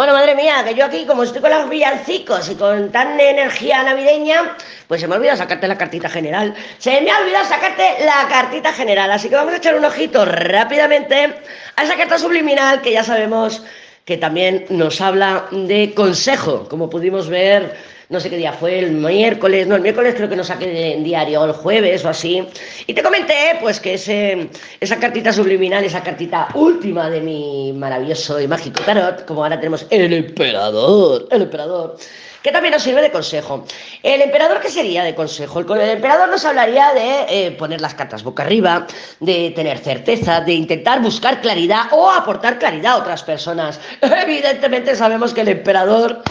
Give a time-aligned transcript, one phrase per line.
[0.00, 3.82] Bueno, madre mía, que yo aquí, como estoy con los villancicos y con tan energía
[3.82, 4.56] navideña,
[4.88, 6.54] pues se me ha olvidado sacarte la cartita general.
[6.78, 9.12] Se me ha olvidado sacarte la cartita general.
[9.12, 11.34] Así que vamos a echar un ojito rápidamente
[11.76, 13.62] a esa carta subliminal que ya sabemos
[14.06, 17.76] que también nos habla de consejo, como pudimos ver
[18.10, 21.04] no sé qué día fue, el miércoles, no, el miércoles creo que no saqué en
[21.04, 22.44] diario, el jueves o así,
[22.88, 24.50] y te comenté pues que ese,
[24.80, 29.86] esa cartita subliminal, esa cartita última de mi maravilloso y mágico tarot, como ahora tenemos
[29.90, 31.96] el emperador, el emperador,
[32.42, 33.64] que también nos sirve de consejo.
[34.02, 35.60] ¿El emperador qué sería de consejo?
[35.60, 38.86] El, emperador nos hablaría de eh, poner las cartas boca arriba,
[39.20, 43.78] de tener certeza, de intentar buscar claridad o aportar claridad a otras personas.
[44.00, 46.22] Evidentemente sabemos que el emperador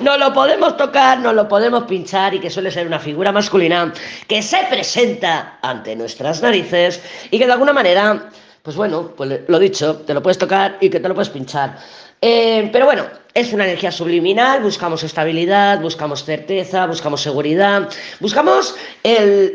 [0.00, 3.92] no lo podemos tocar, no lo podemos pinchar y que suele ser una figura masculina
[4.26, 8.30] que se presenta ante nuestras narices y que de alguna manera,
[8.62, 11.78] pues bueno, pues lo dicho, te lo puedes tocar y que te lo puedes pinchar.
[12.20, 13.04] Eh, pero bueno,
[13.38, 17.88] es una energía subliminal, buscamos estabilidad, buscamos certeza, buscamos seguridad,
[18.18, 18.74] buscamos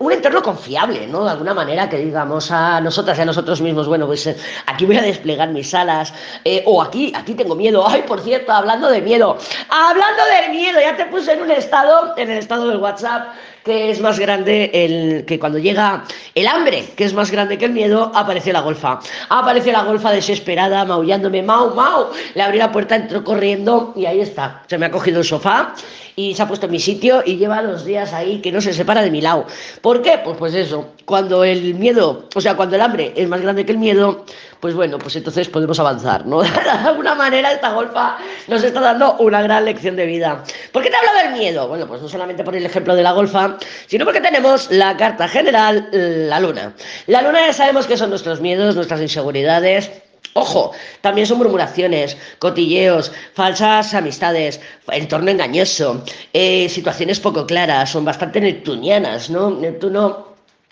[0.00, 1.24] un entorno confiable, ¿no?
[1.24, 4.84] De alguna manera que digamos a nosotras y a nosotros mismos, bueno, pues eh, aquí
[4.84, 6.12] voy a desplegar mis alas,
[6.44, 9.38] eh, o aquí, aquí tengo miedo, ay, por cierto, hablando de miedo,
[9.70, 13.28] hablando del miedo, ya te puse en un estado, en el estado del WhatsApp,
[13.64, 17.66] que es más grande el que cuando llega el hambre, que es más grande que
[17.66, 19.00] el miedo, aparece la golfa.
[19.28, 22.10] Aparece la golfa desesperada, maullándome, mau, mau.
[22.34, 24.62] Le abrí la puerta, entró corriendo y ahí está.
[24.66, 25.74] Se me ha cogido el sofá
[26.16, 28.72] y se ha puesto en mi sitio y lleva dos días ahí que no se
[28.72, 29.46] separa de mi lado.
[29.80, 30.20] ¿Por qué?
[30.22, 33.72] Pues, pues eso, cuando el miedo, o sea, cuando el hambre es más grande que
[33.72, 34.24] el miedo,
[34.58, 36.42] pues bueno, pues entonces podemos avanzar, ¿no?
[36.42, 40.44] De alguna manera esta golfa nos está dando una gran lección de vida.
[40.72, 41.68] ¿Por qué te hablo del miedo?
[41.68, 45.28] Bueno, pues no solamente por el ejemplo de la golfa, sino porque tenemos la carta
[45.28, 46.74] general, la luna.
[47.06, 49.90] La luna ya sabemos que son nuestros miedos, nuestras inseguridades,
[50.34, 54.60] Ojo, también son murmuraciones, cotilleos, falsas amistades,
[54.92, 59.50] entorno engañoso, eh, situaciones poco claras, son bastante neptunianas, ¿no?
[59.50, 60.29] Neptuno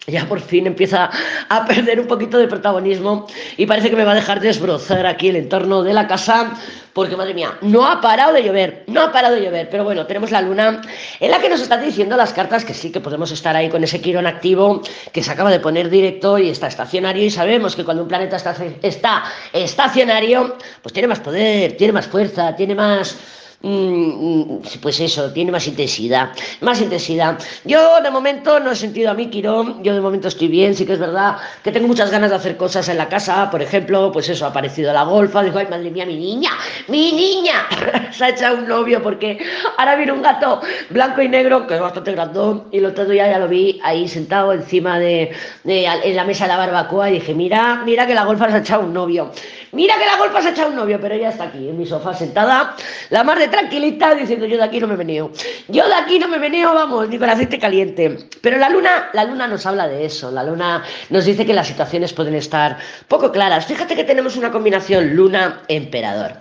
[0.09, 1.10] ya por fin empieza
[1.48, 3.26] a perder un poquito de protagonismo
[3.56, 6.54] y parece que me va a dejar desbrozar aquí el entorno de la casa
[6.94, 10.06] porque madre mía, no ha parado de llover, no ha parado de llover, pero bueno,
[10.06, 10.81] tenemos la luna
[11.20, 13.84] en la que nos están diciendo las cartas que sí que podemos estar ahí con
[13.84, 14.82] ese Quirón activo
[15.12, 18.36] que se acaba de poner directo y está estacionario y sabemos que cuando un planeta
[18.36, 23.16] está, está estacionario, pues tiene más poder, tiene más fuerza, tiene más
[23.60, 26.30] pues eso, tiene más intensidad,
[26.60, 27.38] más intensidad.
[27.64, 30.86] Yo de momento no he sentido a mí, Quirón, yo de momento estoy bien, sí
[30.86, 34.12] que es verdad que tengo muchas ganas de hacer cosas en la casa, por ejemplo,
[34.12, 36.50] pues eso, ha aparecido la golfa, digo, ay madre mía, mi niña,
[36.86, 37.66] mi niña,
[38.12, 39.38] se ha echado un novio porque
[39.76, 40.60] ahora viene un gato
[40.91, 44.06] blanco y negro, que es bastante grandón, y el otro día ya lo vi ahí
[44.06, 45.32] sentado encima de,
[45.64, 48.58] en la mesa de la barbacoa y dije, mira, mira que la golfa se ha
[48.58, 49.32] echado un novio.
[49.72, 51.86] Mira que la golfa se ha echado un novio, pero ella está aquí, en mi
[51.86, 52.74] sofá sentada,
[53.10, 55.30] la más de tranquilita, diciendo yo de aquí no me veneo.
[55.68, 58.18] Yo de aquí no me veneo, vamos, ni con aceite caliente.
[58.40, 60.30] Pero la luna, la luna nos habla de eso.
[60.30, 63.66] La luna nos dice que las situaciones pueden estar poco claras.
[63.66, 66.32] Fíjate que tenemos una combinación luna-emperador.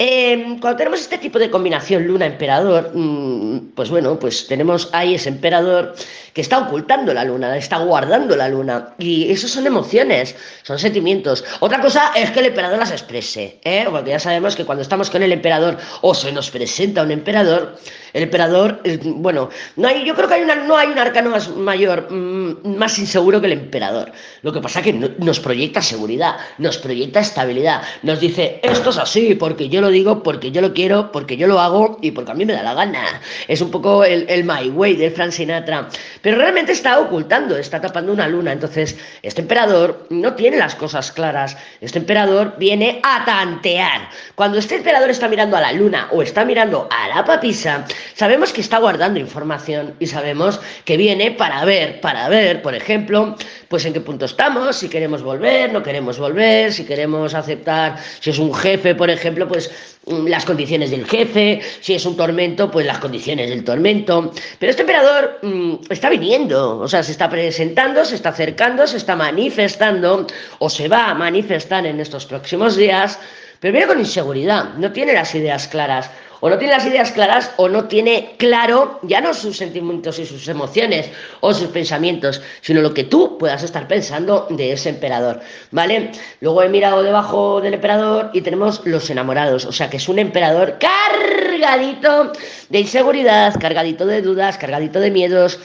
[0.00, 5.28] Em, cuando tenemos este tipo de combinación luna-emperador, mm, pues bueno, pues tenemos ahí ese
[5.28, 5.94] emperador
[6.32, 8.90] que está ocultando la luna, está guardando la luna.
[8.98, 11.44] Y eso son emociones, son sentimientos.
[11.58, 13.86] Otra cosa es que el emperador las exprese, ¿eh?
[13.90, 17.76] porque ya sabemos que cuando estamos con el emperador o se nos presenta un emperador,
[18.12, 22.08] el emperador, eh, bueno, no hay, yo creo que no hay un arcano más mayor,
[22.08, 24.12] mm, más inseguro que el emperador.
[24.42, 28.98] Lo que pasa es que nos proyecta seguridad, nos proyecta estabilidad, nos dice, esto es
[28.98, 32.32] así, porque yo lo digo, porque yo lo quiero, porque yo lo hago y porque
[32.32, 33.20] a mí me da la gana.
[33.46, 35.88] Es un poco el, el My Way de Frank Sinatra.
[36.22, 38.52] Pero realmente está ocultando, está tapando una luna.
[38.52, 41.56] Entonces, este emperador no tiene las cosas claras.
[41.80, 44.08] Este emperador viene a tantear.
[44.34, 47.84] Cuando este emperador está mirando a la luna o está mirando a la papisa,
[48.14, 53.36] sabemos que está guardando información y sabemos que viene para ver, para ver, por ejemplo,
[53.68, 58.30] pues en qué punto estamos, si queremos volver, no queremos volver, si queremos aceptar, si
[58.30, 59.70] es un jefe, por ejemplo, pues
[60.06, 64.32] mm, las condiciones del jefe, si es un tormento, pues las condiciones del tormento.
[64.58, 68.96] Pero este emperador mm, está viniendo, o sea, se está presentando, se está acercando, se
[68.96, 70.26] está manifestando
[70.58, 73.18] o se va a manifestar en estos próximos días,
[73.60, 77.52] pero viene con inseguridad, no tiene las ideas claras o no tiene las ideas claras
[77.56, 82.80] o no tiene claro ya no sus sentimientos y sus emociones o sus pensamientos, sino
[82.80, 85.40] lo que tú puedas estar pensando de ese emperador,
[85.70, 86.12] ¿vale?
[86.40, 90.18] Luego he mirado debajo del emperador y tenemos los enamorados, o sea que es un
[90.18, 92.32] emperador cargadito
[92.68, 95.58] de inseguridad, cargadito de dudas, cargadito de miedos,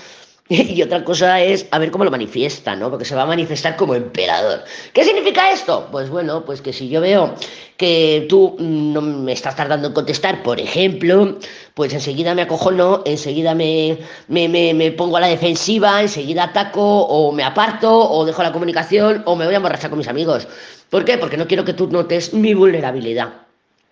[0.50, 2.90] Y otra cosa es a ver cómo lo manifiesta, ¿no?
[2.90, 4.64] Porque se va a manifestar como emperador.
[4.94, 5.88] ¿Qué significa esto?
[5.92, 7.34] Pues bueno, pues que si yo veo
[7.78, 11.38] que tú no me estás tardando en contestar, por ejemplo,
[11.74, 13.98] pues enseguida me acojono, enseguida me,
[14.28, 18.52] me, me, me pongo a la defensiva, enseguida ataco o me aparto o dejo la
[18.54, 20.48] comunicación o me voy a emborrachar con mis amigos.
[20.90, 21.18] ¿Por qué?
[21.18, 23.43] Porque no quiero que tú notes mi vulnerabilidad.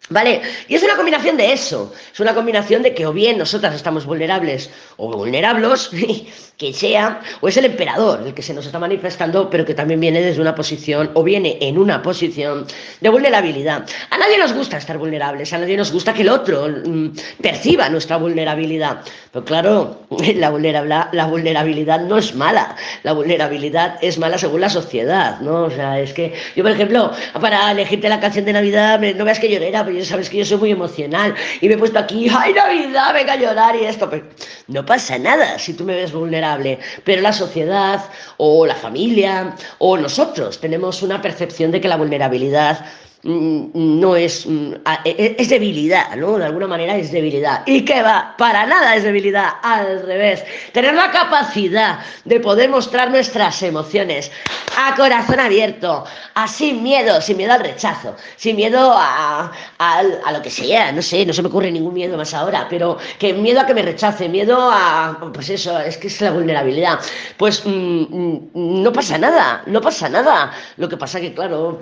[0.09, 0.41] ¿Vale?
[0.67, 1.93] Y es una combinación de eso.
[2.11, 5.89] Es una combinación de que o bien nosotras estamos vulnerables o vulnerables,
[6.57, 9.99] que sea, o es el emperador el que se nos está manifestando, pero que también
[9.99, 12.65] viene desde una posición o viene en una posición
[12.99, 13.85] de vulnerabilidad.
[14.09, 17.09] A nadie nos gusta estar vulnerables, a nadie nos gusta que el otro mm,
[17.41, 19.01] perciba nuestra vulnerabilidad.
[19.31, 20.01] Pero claro,
[20.35, 22.75] la vulnerabilidad, la vulnerabilidad no es mala.
[23.03, 25.63] La vulnerabilidad es mala según la sociedad, ¿no?
[25.63, 29.39] O sea, es que yo, por ejemplo, para elegirte la canción de Navidad, no veas
[29.39, 32.53] que llorera, pero sabes que yo soy muy emocional y me he puesto aquí, ¡ay,
[32.53, 33.13] Navidad!
[33.13, 34.09] Venga a llorar y esto.
[34.09, 34.25] Pero
[34.67, 38.03] no pasa nada si tú me ves vulnerable, pero la sociedad
[38.37, 42.85] o la familia o nosotros tenemos una percepción de que la vulnerabilidad
[43.23, 44.73] no es, mm,
[45.05, 46.37] e, e, es debilidad, ¿no?
[46.37, 47.61] De alguna manera es debilidad.
[47.67, 48.33] ¿Y qué va?
[48.37, 50.43] Para nada es debilidad, al revés.
[50.71, 54.31] Tener la capacidad de poder mostrar nuestras emociones
[54.77, 56.03] a corazón abierto,
[56.33, 61.01] a sin miedo, sin miedo al rechazo, sin miedo a, a, lo que sea, no
[61.01, 63.81] sé, no se me ocurre ningún miedo más ahora, pero que miedo a que me
[63.81, 66.99] rechace, miedo a, pues eso, es que es la vulnerabilidad.
[67.37, 70.51] Pues mm, no pasa nada, no pasa nada.
[70.77, 71.79] Lo que pasa que, claro,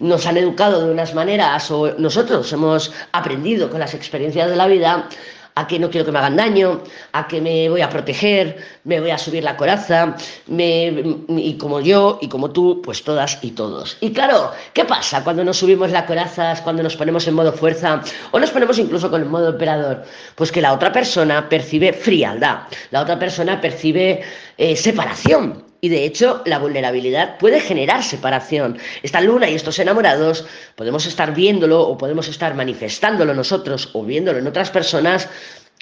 [0.00, 4.66] nos han educado de unas maneras o nosotros hemos aprendido con las experiencias de la
[4.66, 5.08] vida
[5.56, 6.82] a que no quiero que me hagan daño,
[7.12, 10.16] a que me voy a proteger, me voy a subir la coraza,
[10.48, 13.96] y como yo y como tú, pues todas y todos.
[14.00, 18.02] Y claro, ¿qué pasa cuando nos subimos la coraza, cuando nos ponemos en modo fuerza
[18.32, 20.04] o nos ponemos incluso con el modo emperador?
[20.34, 24.22] Pues que la otra persona percibe frialdad, la otra persona percibe
[24.58, 25.63] eh, separación.
[25.84, 28.78] Y de hecho, la vulnerabilidad puede generar separación.
[29.02, 30.46] Esta luna y estos enamorados
[30.76, 35.28] podemos estar viéndolo o podemos estar manifestándolo nosotros o viéndolo en otras personas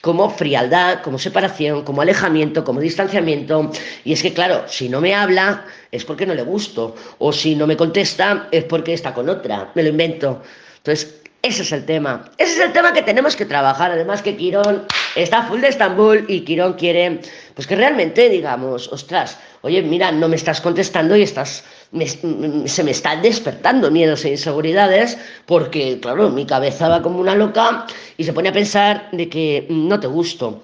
[0.02, 3.70] como frialdad, como separación, como alejamiento, como distanciamiento.
[4.02, 6.96] Y es que, claro, si no me habla es porque no le gusto.
[7.18, 9.70] O si no me contesta es porque está con otra.
[9.76, 10.42] Me lo invento.
[10.78, 12.24] Entonces, ese es el tema.
[12.38, 13.92] Ese es el tema que tenemos que trabajar.
[13.92, 14.84] Además que Quirón
[15.16, 17.20] está full de Estambul y Quirón quiere,
[17.54, 21.64] pues que realmente digamos, ostras, oye, mira, no me estás contestando y estás,
[22.66, 27.86] se me están despertando miedos e inseguridades porque, claro, mi cabeza va como una loca
[28.16, 30.62] y se pone a pensar de que no te gusto.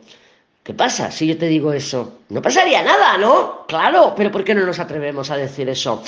[0.68, 2.18] ¿Qué pasa si yo te digo eso?
[2.28, 3.64] No pasaría nada, ¿no?
[3.68, 6.02] Claro, pero ¿por qué no nos atrevemos a decir eso?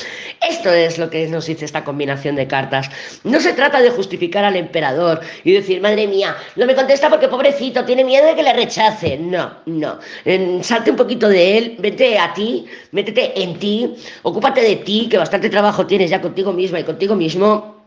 [0.47, 2.91] Esto es lo que nos dice esta combinación de cartas.
[3.25, 7.29] No se trata de justificar al emperador y decir, madre mía, no me contesta porque
[7.29, 9.17] pobrecito, tiene miedo de que le rechace.
[9.17, 9.99] No, no.
[10.63, 15.17] salte un poquito de él, vete a ti, métete en ti, ocúpate de ti, que
[15.17, 17.80] bastante trabajo tienes ya contigo misma y contigo mismo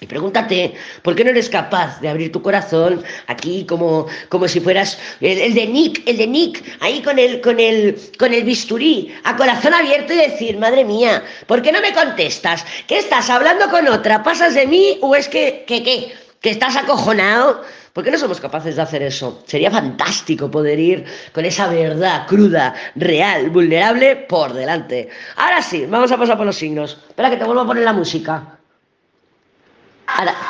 [0.00, 4.58] y pregúntate, ¿por qué no eres capaz de abrir tu corazón aquí como, como si
[4.60, 9.14] fueras el, de Nick, el de Nick, ahí con el, con, el, con el bisturí,
[9.24, 12.64] a corazón abierto y decir, madre mía, ¿por qué no me contestas?
[12.86, 14.22] ¿Qué estás hablando con otra?
[14.22, 16.14] ¿Pasas de mí o es que, que, qué?
[16.40, 17.62] ¿Que estás acojonado?
[17.92, 19.42] ¿Por qué no somos capaces de hacer eso?
[19.46, 25.10] Sería fantástico poder ir con esa verdad cruda, real, vulnerable por delante.
[25.36, 26.96] Ahora sí, vamos a pasar por los signos.
[27.08, 28.59] Espera que te vuelvo a poner la música.
[30.20, 30.40] அதான்